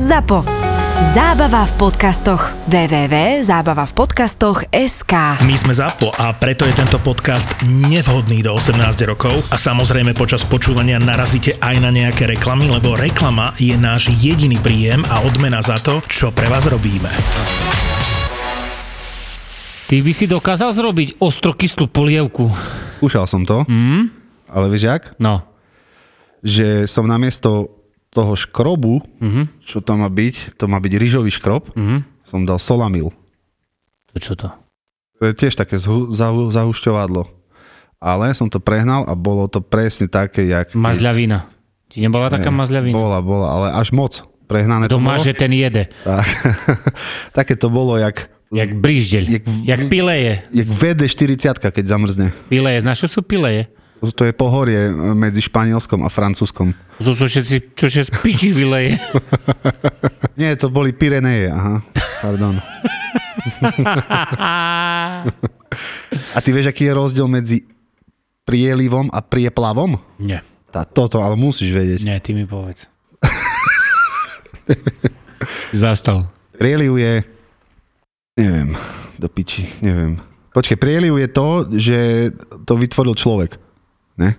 [0.00, 0.48] ZAPO.
[1.12, 2.56] Zábava v podcastoch.
[2.72, 5.12] www.zábavavpodcastoch.sk
[5.44, 10.40] My sme ZAPO a preto je tento podcast nevhodný do 18 rokov a samozrejme počas
[10.48, 15.76] počúvania narazíte aj na nejaké reklamy, lebo reklama je náš jediný príjem a odmena za
[15.76, 17.12] to, čo pre vás robíme.
[19.84, 22.48] Ty by si dokázal zrobiť ostrokyslú polievku.
[23.04, 24.08] Skúšal som to, mm?
[24.48, 25.12] ale vieš jak?
[25.20, 25.44] No.
[26.40, 27.79] Že som namiesto
[28.10, 29.44] toho škrobu, mm-hmm.
[29.62, 32.26] čo to má byť, to má byť rýžový škrob, mm-hmm.
[32.26, 33.14] som dal solamil.
[34.10, 34.50] To čo to?
[35.22, 37.28] To je tiež také zhu, zahu, zahušťovadlo.
[38.00, 40.72] Ale som to prehnal a bolo to presne také, jak...
[40.72, 41.46] Mazľavina.
[41.92, 42.96] Či nebola taká mazľavina?
[42.96, 45.22] Bola, bola, ale až moc prehnané To to bolo.
[45.22, 45.86] že ten jede.
[46.02, 46.26] Tak.
[47.38, 48.26] také to bolo, jak...
[48.50, 49.24] Jak bríždeľ.
[49.30, 50.42] Jak- Jak pileje.
[50.50, 52.26] Jak VD40, keď zamrzne.
[52.50, 52.82] Pileje.
[52.82, 53.70] Znaš, čo sú pileje?
[54.00, 56.72] To, je pohorie e, medzi Španielskom a Francúzskom.
[57.04, 58.96] To sú všetci, čo sa z piči vyleje.
[60.40, 61.84] Nie, to boli Pyreneje, aha.
[62.24, 62.56] Pardon.
[66.36, 67.62] A ty vieš, aký je rozdiel medzi
[68.48, 70.00] prielivom a prieplavom?
[70.18, 70.42] Nie.
[70.70, 72.00] Tá, toto, ale musíš vedieť.
[72.02, 72.86] Nie, ty mi povedz.
[75.76, 76.30] Zastal.
[76.56, 77.22] Prieliv je...
[78.38, 78.72] Neviem,
[79.18, 80.18] do piči, neviem.
[80.50, 81.98] Počkej, prieliv je to, že
[82.66, 83.60] to vytvoril človek.
[84.20, 84.36] Ne?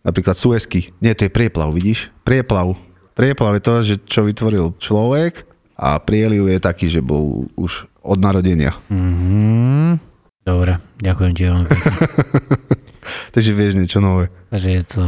[0.00, 0.96] Napríklad Suezky.
[1.04, 2.08] Nie, to je prieplav, vidíš?
[2.24, 2.76] Prieplav.
[3.12, 5.44] Prieplav je to, že čo vytvoril človek
[5.76, 8.72] a prieliv je taký, že bol už od narodenia.
[8.88, 10.00] Mhm.
[10.44, 11.68] Dobre, ďakujem ti veľmi.
[13.32, 14.28] Takže vieš niečo nové.
[14.52, 15.02] Takže je to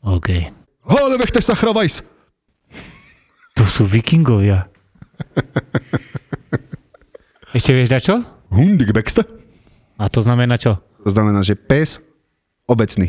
[0.00, 0.28] OK.
[0.88, 2.00] Ale vechte sa chravajs!
[3.54, 4.66] Tu sú vikingovia.
[7.54, 8.14] Ešte vieš na čo?
[8.50, 8.90] Hundik?
[10.00, 10.80] A to znamená čo?
[11.04, 12.02] To znamená, že pes
[12.68, 13.08] obecný.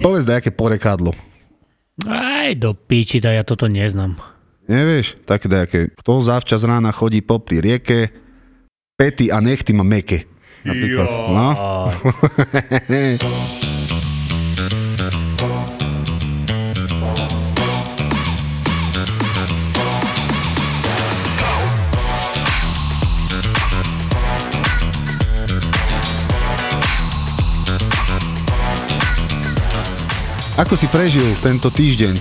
[0.00, 1.12] Povedz dajaké porekadlo.
[2.08, 4.16] Aj do piči, da ja toto neznám.
[4.70, 5.20] Nevieš?
[5.28, 5.80] Také dajaké.
[5.92, 8.08] Kto zavčas rána chodí popri rieke,
[8.96, 10.24] pety a nechty má meké.
[10.64, 11.08] Napríklad.
[11.10, 11.48] No?
[30.60, 32.20] Ako si prežil tento týždeň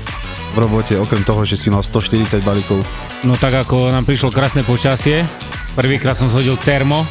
[0.55, 2.87] v robote, okrem toho, že si mal 140 balíkov
[3.27, 5.27] No tak ako nám prišlo krásne počasie,
[5.75, 7.03] prvýkrát som zhodil termo.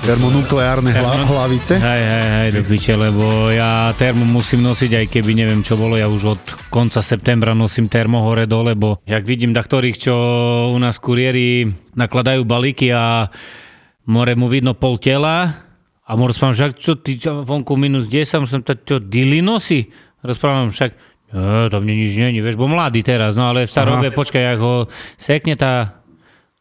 [0.00, 1.76] termonukleárne hla- hlavice?
[1.76, 6.00] Hej, hej, hej, do piče, lebo ja termo musím nosiť, aj keby neviem čo bolo,
[6.00, 10.14] ja už od konca septembra nosím termo hore dole, lebo jak vidím da ktorých, čo
[10.72, 13.28] u nás kuriéri nakladajú balíky a
[14.08, 15.52] more mu vidno pol tela
[16.00, 19.92] a mu rozprávam, však čo ty čo, vonku minus 10, musím to čo, dily nosí?
[20.22, 20.90] Rozprávam však,
[21.34, 24.60] e, tam mne nič není, vieš, bo mladý teraz, no ale v starobe, počkaj, jak
[24.62, 24.86] ho
[25.18, 25.98] sekne tá...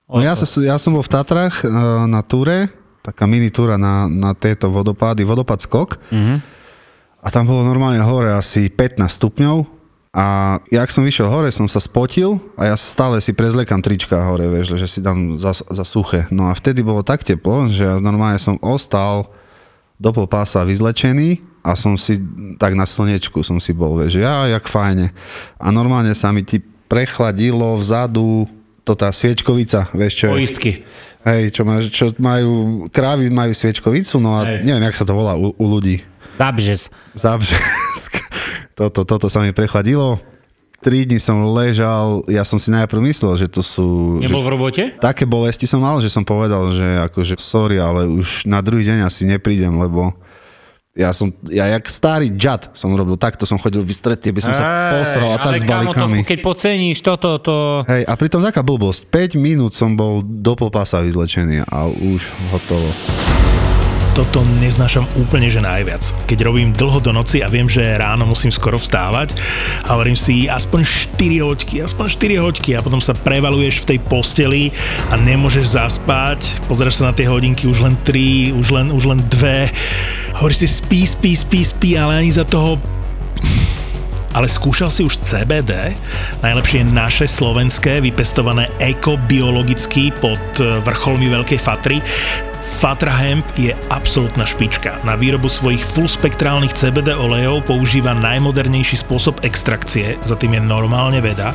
[0.09, 1.69] No ja, sa, ja som bol v Tatrách e,
[2.09, 2.73] na túre,
[3.05, 6.01] taká mini túra na, na tieto vodopády, vodopád skok.
[6.09, 6.35] Mhm.
[7.21, 9.81] A tam bolo normálne hore asi 15 stupňov.
[10.11, 14.43] A jak som vyšiel hore, som sa spotil a ja stále si prezlekam trička hore,
[14.51, 16.27] vieš, že si dám za, za suché.
[16.33, 19.31] No a vtedy bolo tak teplo, že ja normálne som ostal
[20.01, 22.17] do pol pása vyzlečený a som si,
[22.57, 25.13] tak na slnečku som si bol, vieš, ja, jak fajne.
[25.61, 28.49] A normálne sa mi ti prechladilo vzadu,
[28.81, 30.33] to tá sviečkovica, vieš čo je?
[30.41, 30.71] Poistky.
[31.21, 34.65] Hej, čo, má, čo majú, krávy majú sviečkovicu, no a Hej.
[34.65, 36.01] neviem, jak sa to volá u, u ľudí.
[36.41, 36.89] Zabžes.
[37.13, 38.13] Zabřesk.
[38.71, 40.17] Toto, toto sa mi prechladilo.
[40.81, 44.17] Tri dní som ležal, ja som si najprv myslel, že to sú...
[44.17, 44.83] Nebol že, v robote?
[44.97, 49.05] také bolesti som mal, že som povedal, že akože sorry, ale už na druhý deň
[49.05, 50.17] asi neprídem, lebo
[50.91, 54.91] ja som, ja jak starý džad som robil, takto som chodil vystretý, by som sa
[54.91, 56.19] posral a tak s kámo, balíkami.
[56.23, 57.55] To, keď poceníš toto, to...
[57.87, 59.07] Hej, a pritom taká blbosť.
[59.07, 62.91] 5 minút som bol do popasa vyzlečený a už hotovo.
[64.11, 66.03] Toto neznášam úplne, že najviac.
[66.27, 69.31] Keď robím dlho do noci a viem, že ráno musím skoro vstávať
[69.87, 70.83] a hovorím si aspoň
[71.15, 74.75] 4 hoďky, aspoň 4 hoďky a potom sa prevaluješ v tej posteli
[75.07, 79.23] a nemôžeš zaspať, pozeráš sa na tie hodinky, už len 3, už len, už len
[79.31, 82.81] 2, hovoríš si spí, spí, spí, spí, ale ani za toho
[84.31, 85.91] ale skúšal si už CBD,
[86.39, 91.99] najlepšie naše slovenské, vypestované ekobiologicky pod eh, vrcholmi Veľkej Fatry.
[92.71, 95.03] Fatra Hemp je absolútna špička.
[95.03, 101.51] Na výrobu svojich fullspektrálnych CBD olejov používa najmodernejší spôsob extrakcie, za tým je normálne veda.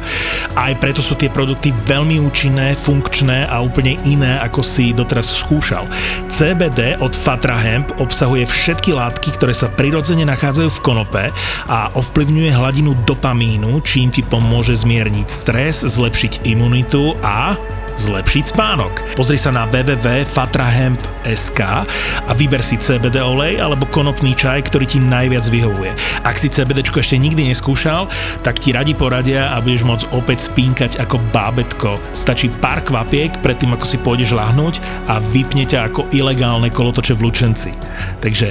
[0.52, 5.32] A aj preto sú tie produkty veľmi účinné, funkčné a úplne iné, ako si doteraz
[5.32, 5.88] skúšal.
[6.28, 11.24] CBD od Fatra Hemp obsahuje všetky látky, ktoré sa prirodzene nachádzajú v konope
[11.66, 17.56] a ovplyvňuje hladinu dopamínu, čím ti pomôže zmierniť stres, zlepšiť imunitu a
[17.96, 19.16] zlepšiť spánok.
[19.16, 21.60] Pozri sa na www.fatrahemp.sk
[22.26, 25.94] a vyber si CBD olej alebo konopný čaj, ktorý ti najviac vyhovuje.
[26.22, 28.08] Ak si CBD ešte nikdy neskúšal,
[28.40, 32.00] tak ti radi poradia a budeš môcť opäť spínkať ako bábetko.
[32.12, 37.22] Stačí pár kvapiek predtým, ako si pôjdeš lahnúť a vypne ťa ako ilegálne kolotoče v
[37.28, 37.72] Lučenci.
[38.20, 38.50] Takže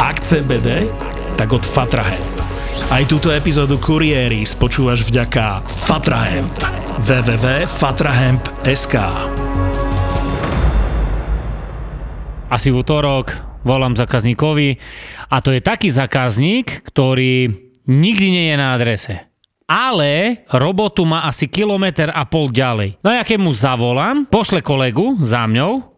[0.00, 0.88] ak CBD,
[1.36, 2.39] tak od Fatrahemp.
[2.90, 6.58] Aj túto epizódu Kuriéry spočúvaš vďaka Fatrahemp.
[6.98, 8.94] www.fatrahemp.sk
[12.50, 13.30] Asi v útorok
[13.62, 14.74] volám zákazníkovi
[15.30, 17.54] a to je taký zákazník, ktorý
[17.86, 19.22] nikdy nie je na adrese.
[19.70, 22.98] Ale robotu má asi kilometr a pol ďalej.
[23.06, 25.89] No ja keď mu zavolám, pošle kolegu za mňou,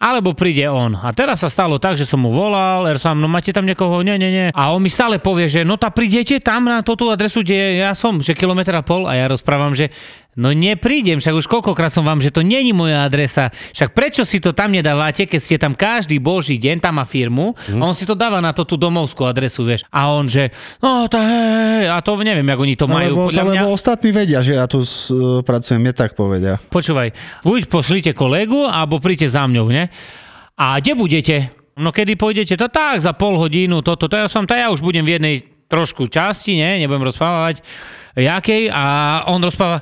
[0.00, 0.96] alebo príde on.
[0.96, 4.00] A teraz sa stalo tak, že som mu volal, er som, no máte tam niekoho,
[4.00, 4.46] nie, nie, nie.
[4.56, 7.92] A on mi stále povie, že no tá prídete tam na tú adresu, kde ja
[7.92, 9.04] som, že kilometr a pol.
[9.04, 9.92] A ja rozprávam, že
[10.32, 13.48] no neprídem, však už koľkokrát som vám, že to není moja adresa.
[13.72, 17.52] Však prečo si to tam nedávate, keď ste tam každý boží deň, tam má firmu,
[17.56, 19.82] a on si to dáva na to tú domovskú adresu, vieš.
[19.88, 20.48] A on, že
[20.78, 23.10] no to hej, a to neviem, ako oni to No, majú.
[23.10, 23.60] lebo, Podľa to, mňa...
[23.60, 26.58] lebo ostatní vedia, že ja tu s- e, pracujem, je tak povedia.
[26.62, 27.10] Počúvaj,
[27.40, 29.90] buď pošlite kolegu, alebo príďte za mňou, ne?
[30.54, 31.36] A kde budete?
[31.74, 32.54] No kedy pôjdete?
[32.54, 35.36] To tak, za pol hodinu, toto, to ja som, to ja už budem v jednej
[35.66, 36.76] trošku časti, ne?
[36.78, 37.62] Nebudem rozprávať
[38.12, 38.68] jakej.
[38.68, 38.84] A
[39.24, 39.80] on rozpráva,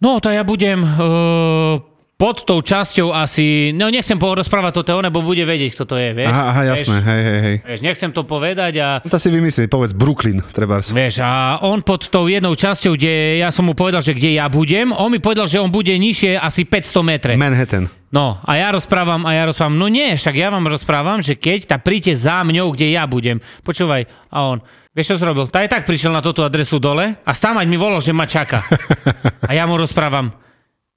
[0.00, 1.80] no to ja budem uh,
[2.20, 6.28] pod tou časťou asi, no nechcem porozprávať toto, lebo bude vedieť, kto to je, vieš?
[6.28, 7.56] Aha, aha, jasné, Vieš, hej, hej, hej.
[7.64, 10.92] vieš, nechcem to povedať a No to si vymyslí, povedz Brooklyn, trebárs.
[10.92, 14.52] Vieš, a on pod tou jednou časťou, kde ja som mu povedal, že kde ja
[14.52, 17.32] budem, on mi povedal, že on bude nižšie asi 500 metre.
[17.40, 17.88] Manhattan.
[18.10, 21.70] No a ja rozprávam, a ja rozprávam, no nie, však ja vám rozprávam, že keď,
[21.70, 23.38] tak príďte za mňou, kde ja budem.
[23.62, 24.58] Počúvaj, a on,
[24.90, 25.46] vieš čo zrobil?
[25.46, 28.66] Tá aj tak prišiel na túto adresu dole a stávať mi volal, že ma čaká.
[29.48, 30.34] A ja mu rozprávam,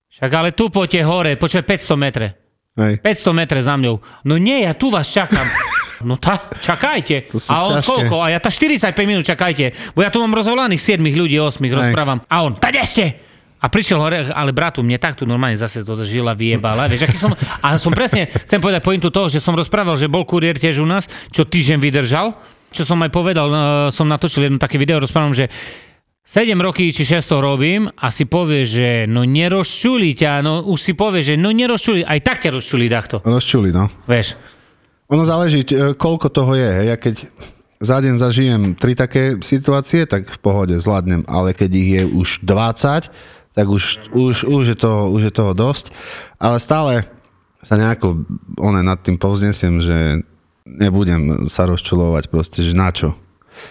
[0.10, 2.28] však ale tu poďte hore, počúvaj 500 metre.
[2.74, 3.06] Hej.
[3.06, 4.02] 500 metre za mňou.
[4.26, 5.46] No nie, ja tu vás čakám.
[6.04, 7.32] No tá, čakajte.
[7.32, 7.88] To a on ťažké.
[7.88, 8.16] koľko?
[8.20, 9.96] A ja tá 45 minút čakajte.
[9.96, 12.20] Bo ja tu mám rozvolaných 7 ľudí, 8 rozprávam.
[12.28, 13.33] A on, tak ešte!
[13.64, 16.92] A prišiel hore, ale bratu, mne takto normálne zase to žila vyjebala.
[16.92, 17.32] Vieš, aký som,
[17.64, 20.88] a som presne, chcem povedať pointu toho, že som rozprával, že bol kuriér tiež u
[20.88, 22.36] nás, čo týždeň vydržal.
[22.76, 23.60] Čo som aj povedal, eh,
[23.96, 25.48] som natočil jedno také video, rozprávam, že
[26.24, 30.80] 7 roky či 6 to robím a si povie, že no nerozčuli ťa, no už
[30.80, 33.92] si povie, že no nerozčuli, aj tak ťa rozčuli takto, Rozčuli, no.
[34.08, 34.40] vieš.
[35.12, 36.72] Ono záleží, e, koľko toho je.
[36.88, 37.28] Ja keď
[37.84, 42.30] za deň zažijem tri také situácie, tak v pohode zvládnem, ale keď ich je už
[42.48, 43.12] 20,
[43.54, 45.94] tak už, už, už, je, toho, už je toho dosť.
[46.36, 47.06] Ale stále
[47.60, 49.98] sa nejako one nad tým povznesiem, že
[50.64, 53.14] nebudem sa rozčulovať proste, že na čo.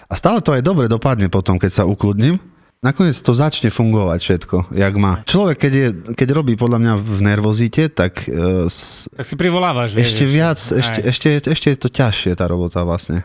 [0.07, 2.39] A stále to aj dobre dopadne potom, keď sa ukludním.
[2.79, 5.23] Nakoniec to začne fungovať všetko, jak má.
[5.23, 8.27] Človek, keď, je, keď robí podľa mňa v nervozite, tak
[8.67, 10.11] s- Tak si privolávaš, vieš.
[10.11, 10.79] ešte viac, Aj.
[10.81, 13.23] ešte, ešte, ešte je to ťažšie tá robota vlastne.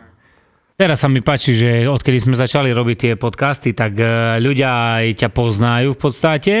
[0.78, 5.26] Teraz sa mi páči, že odkedy sme začali robiť tie podcasty, tak e, ľudia aj
[5.26, 6.54] ťa poznajú v podstate,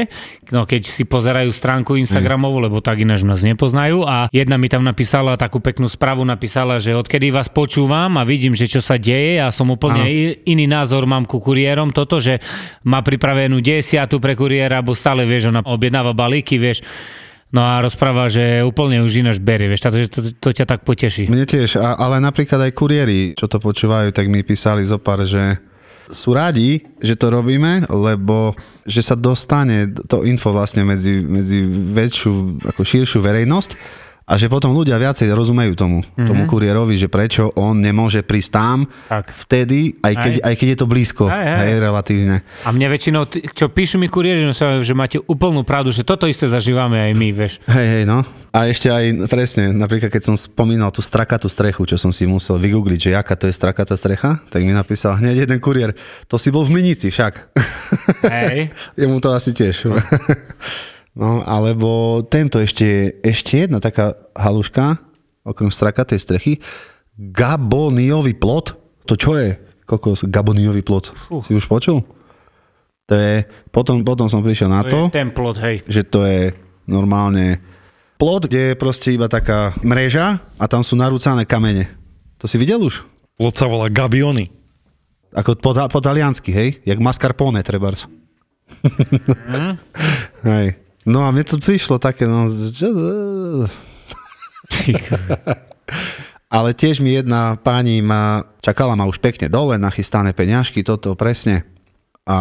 [0.50, 4.02] no keď si pozerajú stránku Instagramovú, lebo tak ináč nás nepoznajú.
[4.02, 8.58] A jedna mi tam napísala takú peknú správu, napísala, že odkedy vás počúvam a vidím,
[8.58, 10.10] že čo sa deje a som úplne Áno.
[10.10, 12.42] i- iný názor mám ku kuriérom, toto, že
[12.82, 16.82] má pripravenú desiatu pre kuriéra, bo stále vieš, ona objednáva balíky, vieš,
[17.48, 21.32] No a rozpráva, že úplne už ináč berie, vieš, takže to, to ťa tak poteší.
[21.32, 25.24] Mne tiež, a, ale napríklad aj kuriéri, čo to počúvajú, tak mi písali zo pár,
[25.24, 25.56] že
[26.12, 32.64] sú radi, že to robíme, lebo že sa dostane to info vlastne medzi, medzi väčšiu,
[32.68, 33.70] ako širšiu verejnosť
[34.28, 36.28] a že potom ľudia viacej rozumejú tomu, mm-hmm.
[36.28, 39.32] tomu kuriérovi, že prečo on nemôže prísť tam Tak.
[39.48, 40.52] vtedy, aj keď, Aj.
[40.52, 41.58] aj keď je to blízko, Aj, aj.
[41.64, 42.36] hej, relatívne.
[42.62, 43.24] A mne väčšinou,
[43.56, 44.44] čo píšu mi kuriéri,
[44.84, 47.52] že máte úplnú pravdu, že toto isté zažívame aj my, vieš.
[47.64, 48.20] Hej, hej, no.
[48.48, 52.56] A ešte aj presne, napríklad keď som spomínal tú strakatú strechu, čo som si musel
[52.56, 55.92] vygoogliť, že aká to je strakatá strecha, tak mi napísal hneď jeden kuriér,
[56.26, 57.54] to si bol v Minici však.
[58.24, 58.72] Hej.
[59.00, 59.84] Jemu to asi tiež.
[61.18, 65.02] No, alebo tento ešte, ešte jedna taká haluška,
[65.42, 66.52] okrem strakatej strechy,
[67.18, 68.78] gaboniový plot.
[69.10, 69.58] To čo je?
[69.82, 71.10] Kokos, gaboniový plot.
[71.42, 72.06] Si už počul?
[73.10, 73.42] To je,
[73.74, 75.82] potom, potom som prišiel na To to, je ten plot, hej.
[75.90, 76.54] že to je
[76.86, 77.58] normálne
[78.20, 81.90] plot, kde je proste iba taká mreža a tam sú narúcané kamene.
[82.38, 83.02] To si videl už?
[83.34, 84.46] Plot sa volá Gabiony.
[85.34, 86.68] Ako po, po taliansky, hej?
[86.86, 88.06] Jak mascarpone, trebárs.
[90.46, 90.87] hej.
[91.08, 92.52] No a mne to prišlo také, no...
[96.48, 101.64] Ale tiež mi jedna pani ma, čakala ma už pekne dole, nachystané peňažky, toto presne.
[102.28, 102.36] A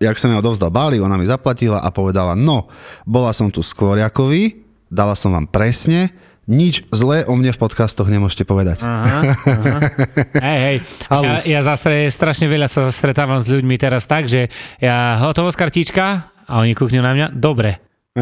[0.00, 2.72] jak som jej odovzdal Bali, ona mi zaplatila a povedala, no,
[3.04, 6.12] bola som tu skôr ako vy, dala som vám presne,
[6.48, 8.82] nič zlé o mne v podcastoch nemôžete povedať.
[8.82, 9.78] Aha, aha.
[10.48, 10.76] Hej, hej.
[11.06, 14.50] Ja, ja zase strašne veľa sa stretávam s ľuďmi teraz tak, že
[14.82, 17.80] ja hotovosť kartička a oni kúknú na mňa, dobre.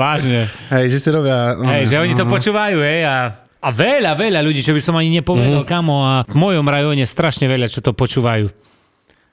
[0.00, 0.48] Vážne.
[0.72, 1.52] Hej, že si robia...
[1.76, 5.20] Hej, že oni to počúvajú, hej, a, a veľa, veľa ľudí, čo by som ani
[5.20, 5.68] nepovedal, mm.
[5.68, 8.48] kamo, a v mojom rajone strašne veľa, čo to počúvajú.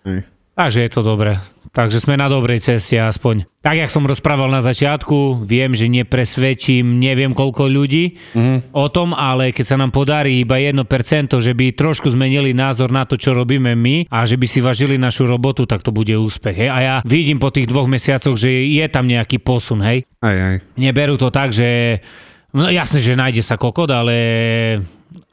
[0.03, 0.27] Hej.
[0.53, 1.39] Takže je to dobré.
[1.73, 3.49] Takže sme na dobrej ceste aspoň.
[3.65, 8.77] Tak, jak som rozprával na začiatku, viem, že nepresvedčím neviem koľko ľudí mm.
[8.77, 10.77] o tom, ale keď sa nám podarí iba 1%,
[11.33, 15.01] že by trošku zmenili názor na to, čo robíme my a že by si vážili
[15.01, 16.61] našu robotu, tak to bude úspech.
[16.61, 16.69] Hej?
[16.69, 19.81] A ja vidím po tých dvoch mesiacoch, že je tam nejaký posun.
[19.81, 20.05] Hej?
[20.21, 20.57] Hej, hej.
[20.77, 21.97] Neberú to tak, že
[22.53, 24.13] no jasne, že nájde sa kokot, ale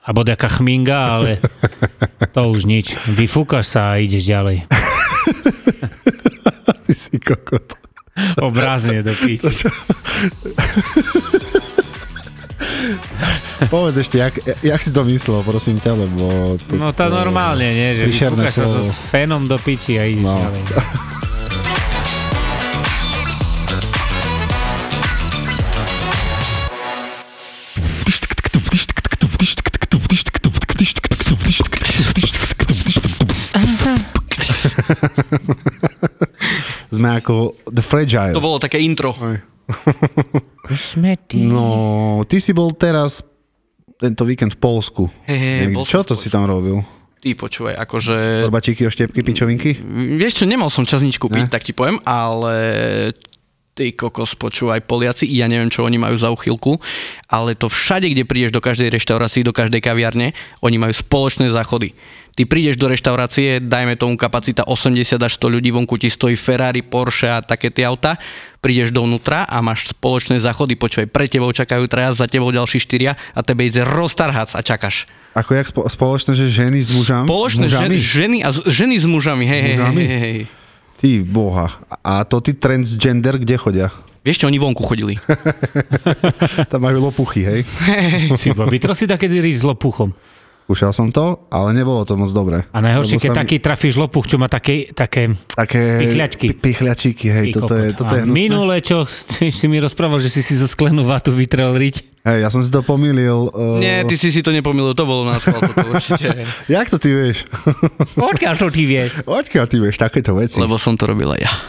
[0.01, 1.31] alebo nejaká chminga, ale
[2.35, 2.97] to už nič.
[3.13, 4.65] Vyfúkaš sa a ideš ďalej.
[6.85, 7.77] Ty si kokot.
[8.37, 9.65] Obrazne do píči.
[13.69, 14.35] Povedz ešte, jak,
[14.65, 16.25] jak si to myslel, prosím ťa, lebo...
[16.59, 17.89] To, No to normálne, nie?
[17.95, 18.81] Že vyfúkaš sa so
[19.13, 20.41] fénom do piči a ideš No.
[20.41, 20.63] ďalej.
[37.01, 38.37] Sme ako The Fragile.
[38.37, 39.17] To bolo také intro.
[40.69, 41.49] Šmety.
[41.49, 43.25] No, ty si bol teraz
[43.97, 45.03] tento víkend v Polsku.
[45.25, 45.77] Hej, Niekde.
[45.77, 46.85] bol Čo to si tam robil?
[47.21, 48.49] Ty počúvaj, akože...
[48.49, 49.77] Orbačíky, oštiepky, pičovinky?
[50.17, 51.23] Vieš čo, nemal som čas nič Ne?
[51.25, 52.57] kúpiť, tak ti poviem, ale
[53.77, 56.81] ty kokos, počúvaj, Poliaci, ja neviem, čo oni majú za uchylku,
[57.29, 60.33] ale to všade, kde prídeš do každej reštaurácii, do každej kaviarne,
[60.65, 61.93] oni majú spoločné záchody.
[62.31, 66.81] Ty prídeš do reštaurácie, dajme tomu kapacita 80 až 100 ľudí, vonku ti stojí Ferrari,
[66.81, 68.17] Porsche a také tie auta,
[68.63, 73.19] prídeš dovnútra a máš spoločné záchody, počúvaj, pre tebou čakajú traja, za tebou ďalší štyria
[73.35, 75.11] a tebe ide roztarhac a čakáš.
[75.35, 77.27] Ako jak spo, spoločné, že ženy s mužami?
[77.27, 77.83] Spoločné mužami?
[77.87, 80.45] ženy, ženy, a z- ženy s mužami, hej, hej, hej, hej, hej.
[81.01, 81.67] Ty boha.
[82.05, 83.89] A to ty transgender, kde chodia?
[84.21, 85.17] Vieš čo, oni vonku chodili.
[86.71, 87.61] Tam majú lopuchy, hej?
[88.41, 90.13] Si babi, to si takedy s lopuchom.
[90.71, 92.63] Skúšal som to, ale nebolo to moc dobre.
[92.71, 95.99] A najhoršie, keď mi- taký trafíš lopuch, čo má také, také Také...
[95.99, 96.47] Pichľačky.
[96.47, 98.39] pi- Pichľačíky, hej, Ty toto je, toto je hnusné.
[98.39, 102.23] Minule, čo si, mi rozprával, že si si zo sklenú vatu vytrel riť.
[102.23, 103.51] Hej, ja som si to pomýlil.
[103.51, 106.47] Uh, Nie, ty si si to nepomýlil, to bolo na schvál, toto určite.
[106.71, 107.51] Jak to ty vieš?
[108.31, 109.11] Odkiaľ to ty vieš?
[109.27, 110.63] Odkiaľ ty vieš takéto veci?
[110.63, 111.51] Lebo som to robil aj ja.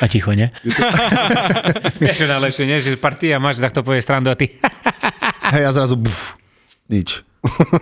[0.00, 0.52] A ticho, ne?
[2.02, 2.78] Vieš, čo najlepšie, nie?
[2.82, 4.52] Že partia máš, tak to povie strandu a ty...
[5.54, 6.34] Hej, a zrazu buf,
[6.90, 7.22] nič.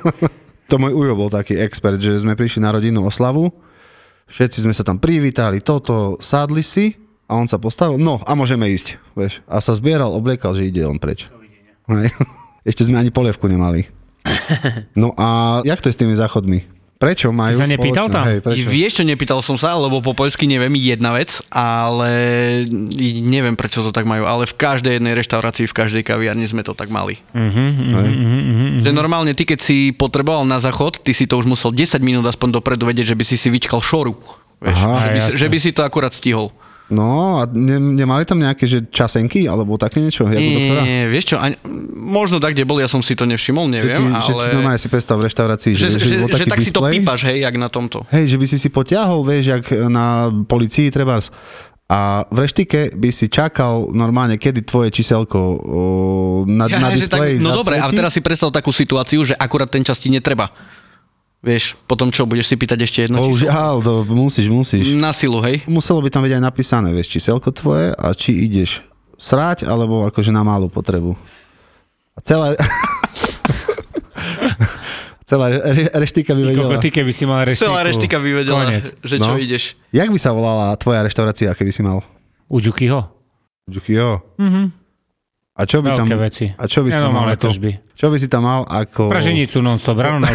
[0.70, 3.50] to môj ujo bol taký expert, že sme prišli na rodinnú oslavu,
[4.28, 6.92] všetci sme sa tam privítali, toto, sadli si
[7.24, 9.40] a on sa postavil, no a môžeme ísť, vieš.
[9.48, 11.32] A sa zbieral, obliekal, že ide on preč.
[11.88, 12.12] Hej.
[12.64, 13.88] Ešte sme ani polievku nemali.
[14.96, 16.73] No a jak to je s tými záchodmi?
[17.04, 18.24] Prečo majú sa nepýtal spoločné- tam?
[18.24, 18.66] Hej, prečo?
[18.72, 22.10] Vieš čo, nepýtal som sa, lebo po poľsky neviem jedna vec, ale
[23.20, 26.72] neviem prečo to tak majú, ale v každej jednej reštaurácii, v každej kaviarni sme to
[26.72, 27.20] tak mali.
[27.36, 32.00] Mhm, Že normálne ty, keď si potreboval na záchod, ty si to už musel 10
[32.00, 34.16] minút aspoň dopredu vedieť, že by si si vyčkal šoru.
[34.64, 34.96] Vieš, Aha.
[34.96, 36.48] že, by, že by si to akurát stihol.
[36.92, 40.28] No a ne, nemali tam nejaké že časenky alebo také niečo?
[40.28, 40.82] U doktora?
[40.84, 41.56] Nie, vieš čo, ani,
[41.96, 44.52] možno tak, kde bol, ja som si to nevšimol, Že neviem, že ti ale...
[44.60, 47.40] normálne si predstav v reštaurácii, že, že, že, že, že tak si to pípaš, hej,
[47.40, 48.04] jak na tomto.
[48.12, 51.32] Hej, že by si si potiahol, vieš, jak na policii trebárs.
[51.84, 55.82] A v reštike by si čakal normálne, kedy tvoje číselko o,
[56.48, 59.36] na, Ja, na že tak, displeji no dobre, a teraz si predstav takú situáciu, že
[59.36, 60.48] akurát ten čas ti netreba.
[61.44, 63.44] Vieš, potom čo, budeš si pýtať ešte jedno číslo?
[63.44, 64.96] žiaľ, to musíš, musíš.
[64.96, 65.60] Na silu, hej?
[65.66, 68.80] Muselo by tam byť aj napísané, vieš, číselko tvoje a či ideš
[69.14, 71.12] srať, alebo akože na malú potrebu.
[72.12, 72.56] A celá...
[75.24, 76.76] celá re, reštika by vedela.
[76.76, 77.64] Ty keby si mal reštiku.
[77.66, 78.84] Celá reštika by vedela, Konec.
[79.00, 79.38] že čo No.
[79.38, 79.76] ideš.
[79.90, 82.00] Jak by sa volala tvoja reštaurácia, keby si mal?
[82.46, 83.08] U Jukiho?
[83.66, 84.20] Jukio.
[84.36, 84.83] Mhm.
[85.54, 86.10] A čo by tam...
[86.10, 86.50] Veci.
[86.50, 87.46] A čo by si tam mal ako...
[87.46, 87.78] tržby.
[87.94, 89.06] Čo by si tam mal ako...
[89.06, 90.30] Praženicu non-stop, ráno na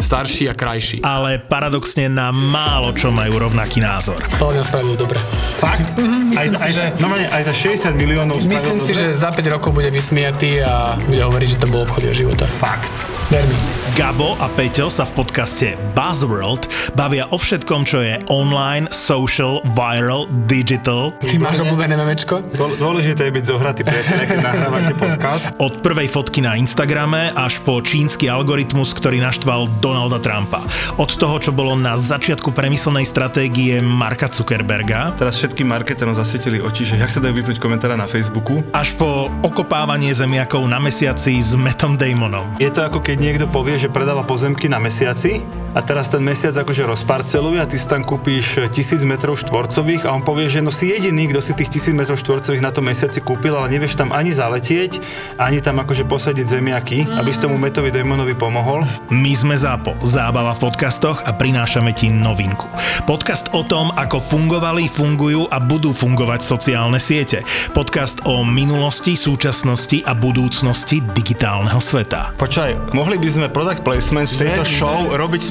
[0.00, 0.98] starší a krajší.
[1.00, 4.18] ale paradoxne na málo čo majú rovnaký názor.
[4.36, 5.20] To mňa spravil dobre.
[5.54, 5.94] Fakt?
[5.94, 9.12] Mhm, aj, za, si, aj, že- no, aj za 60 miliónov Myslím si, dobre?
[9.12, 12.42] že za 5 rokov bude vysmiatý a bude hovoriť, že to bol obchod jeho života.
[12.48, 12.90] Fakt.
[13.28, 13.54] Ver mi.
[13.92, 20.26] Gabo a Peťo sa v podcaste Buzzworld bavia o všetkom, čo je online, social, viral,
[20.44, 21.12] digital.
[21.20, 22.42] Ty máš obľúbené memečko?
[22.50, 25.44] Dô- Dôležité je byť zohratý, priateľe, keď nahrávate podcast.
[25.56, 30.66] Od prvej fotky na Instagrame až po čínsky algoritmus, ktorý naštval Donalda Trumpa.
[30.98, 36.82] Od toho, čo bolo na začiatku premyslenej stratégie Marka Zuckerberga, Teraz všetkým marketerom zasvietili oči,
[36.82, 38.66] že jak sa dajú vypnúť komentára na Facebooku.
[38.74, 42.58] až po okopávanie zemiakov na mesiaci s Metom Damonom.
[42.58, 45.38] Je to ako keď niekto povie, že predáva pozemky na mesiaci
[45.70, 50.10] a teraz ten mesiac akože rozparceluje a ty si tam kúpíš tisíc metrov štvorcových a
[50.10, 53.22] on povie, že no si jediný, kto si tých tisíc metrov štvorcových na tom mesiaci
[53.22, 54.98] kúpil, ale nevieš tam ani zaletieť,
[55.38, 58.82] ani tam akože posadiť zemiaky, aby si tomu Metovi Damonovi pomohol.
[59.14, 62.66] My sme ZAPO, zábava v podcastoch a prinášame ti novinku.
[63.06, 67.46] Podcast o tom, ako fungovali, fungujú a budú fungovať sociálne siete.
[67.70, 72.34] Podcast o minulosti, súčasnosti a budúcnosti digitálneho sveta.
[72.34, 75.42] Počkaj, mohli by sme product placement v tejto Že- show že- robiť